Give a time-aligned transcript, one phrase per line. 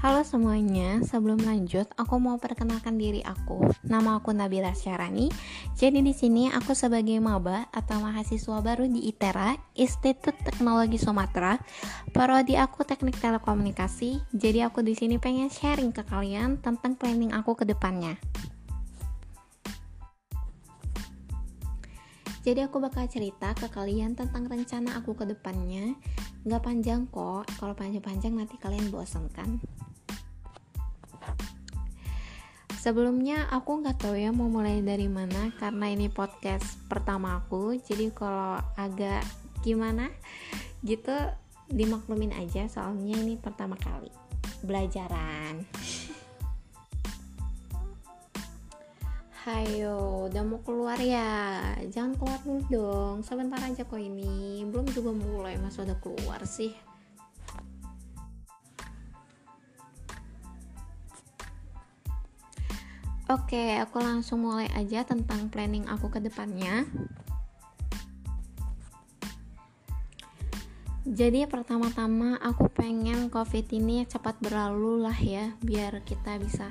[0.00, 3.68] Halo semuanya, sebelum lanjut, aku mau perkenalkan diri aku.
[3.84, 5.28] Nama aku Nabila Syarani.
[5.76, 11.60] Jadi di sini aku sebagai maba atau mahasiswa baru di ITERA, Institut Teknologi Sumatera.
[12.16, 14.32] Prodi aku Teknik Telekomunikasi.
[14.32, 18.16] Jadi aku di sini pengen sharing ke kalian tentang planning aku ke depannya.
[22.40, 25.92] Jadi aku bakal cerita ke kalian tentang rencana aku ke depannya.
[26.48, 29.60] Gak panjang kok, kalau panjang-panjang nanti kalian bosan kan?
[32.80, 37.76] Sebelumnya aku nggak tahu ya mau mulai dari mana karena ini podcast pertama aku.
[37.76, 39.20] Jadi kalau agak
[39.60, 40.08] gimana
[40.80, 41.12] gitu
[41.68, 44.08] dimaklumin aja soalnya ini pertama kali
[44.64, 45.60] belajaran.
[49.44, 51.60] Hayo, udah mau keluar ya?
[51.84, 53.16] Jangan keluar dulu dong.
[53.20, 54.64] Sebentar aja kok ini.
[54.64, 56.72] Belum juga mulai, masa udah keluar sih.
[63.30, 66.82] Oke, aku langsung mulai aja tentang planning aku ke depannya.
[71.06, 76.70] Jadi pertama-tama aku pengen covid ini cepat berlalu lah ya Biar kita bisa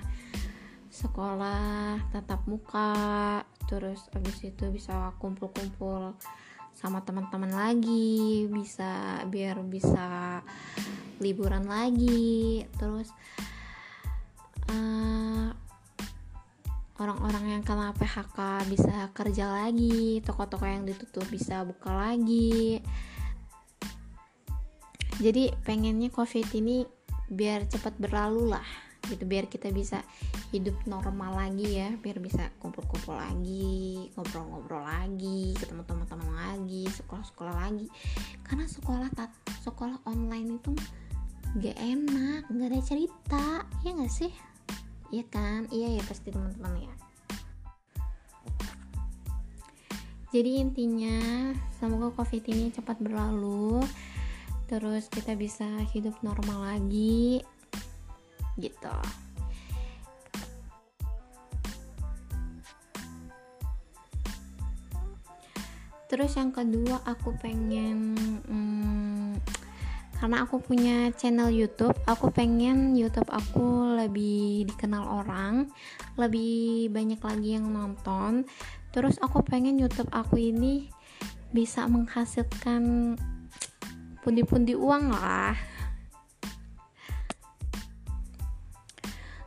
[0.88, 6.14] sekolah tatap muka Terus abis itu bisa kumpul-kumpul
[6.78, 10.40] sama teman-teman lagi Bisa biar bisa
[11.20, 13.12] liburan lagi Terus
[14.72, 15.52] uh,
[17.00, 22.84] orang-orang yang kena PHK bisa kerja lagi, toko-toko yang ditutup bisa buka lagi.
[25.20, 26.84] Jadi pengennya COVID ini
[27.32, 28.68] biar cepat berlalu lah,
[29.08, 30.04] gitu biar kita bisa
[30.52, 37.88] hidup normal lagi ya, biar bisa kumpul-kumpul lagi, ngobrol-ngobrol lagi, ketemu teman-teman lagi, sekolah-sekolah lagi.
[38.48, 39.32] Karena sekolah tat
[39.64, 40.72] sekolah online itu
[41.60, 43.46] gak enak, gak ada cerita,
[43.84, 44.32] ya gak sih?
[45.10, 45.66] Iya kan?
[45.74, 46.94] Iya ya pasti teman-teman ya.
[50.30, 51.18] Jadi intinya
[51.82, 53.82] semoga covid ini cepat berlalu
[54.70, 57.42] terus kita bisa hidup normal lagi
[58.62, 58.94] gitu.
[66.10, 68.14] Terus yang kedua aku pengen
[68.46, 69.09] hmm,
[70.20, 75.72] karena aku punya channel YouTube aku pengen YouTube aku lebih dikenal orang
[76.20, 78.44] lebih banyak lagi yang nonton.
[78.92, 80.92] Terus aku pengen YouTube aku ini
[81.56, 83.16] bisa menghasilkan
[84.20, 85.56] pundi-pundi uang lah.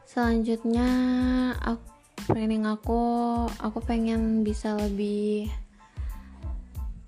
[0.09, 0.89] Selanjutnya
[1.61, 1.85] aku
[2.23, 3.03] planning aku
[3.59, 5.51] aku pengen bisa lebih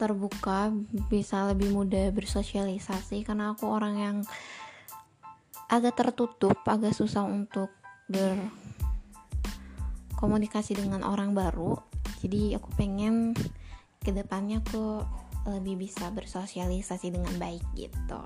[0.05, 0.69] terbuka
[1.09, 4.21] bisa lebih mudah bersosialisasi karena aku orang yang
[5.73, 7.73] agak tertutup agak susah untuk
[10.13, 11.81] berkomunikasi dengan orang baru.
[12.21, 13.33] Jadi aku pengen
[14.05, 15.01] ke depannya aku
[15.49, 18.21] lebih bisa bersosialisasi dengan baik gitu.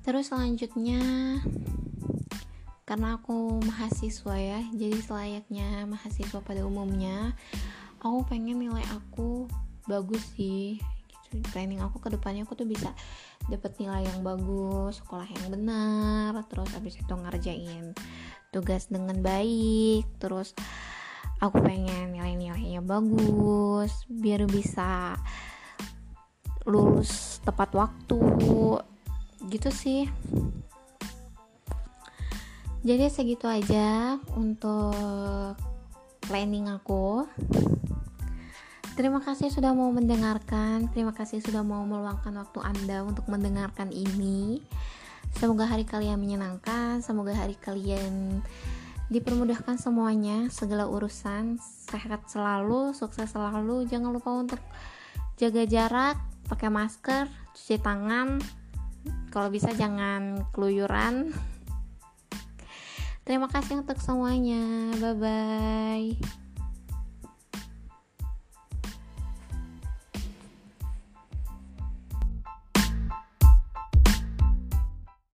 [0.00, 1.04] Terus selanjutnya
[2.86, 7.34] karena aku mahasiswa ya jadi selayaknya mahasiswa pada umumnya
[8.06, 9.50] aku pengen nilai aku
[9.90, 10.78] bagus sih
[11.34, 11.42] gitu.
[11.50, 12.94] planning aku ke depannya aku tuh bisa
[13.50, 17.94] dapat nilai yang bagus sekolah yang benar terus habis itu ngerjain
[18.54, 20.54] tugas dengan baik terus
[21.42, 25.18] aku pengen nilai-nilainya bagus biar bisa
[26.62, 28.22] lulus tepat waktu
[29.50, 30.06] gitu sih
[32.86, 35.58] jadi segitu aja untuk
[36.26, 37.26] planning aku
[38.96, 40.88] Terima kasih sudah mau mendengarkan.
[40.88, 44.64] Terima kasih sudah mau meluangkan waktu Anda untuk mendengarkan ini.
[45.36, 48.40] Semoga hari kalian menyenangkan, semoga hari kalian
[49.12, 53.84] dipermudahkan semuanya, segala urusan, sehat selalu, sukses selalu.
[53.84, 54.64] Jangan lupa untuk
[55.36, 56.16] jaga jarak,
[56.48, 58.40] pakai masker, cuci tangan.
[59.28, 61.36] Kalau bisa jangan keluyuran.
[63.28, 64.96] Terima kasih untuk semuanya.
[64.96, 66.45] Bye bye.